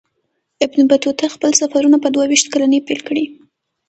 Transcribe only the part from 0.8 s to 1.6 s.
بطوطه خپل